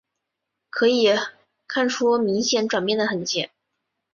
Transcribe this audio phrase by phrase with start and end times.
[0.71, 1.11] 可以
[1.67, 3.49] 看出明显转变的痕迹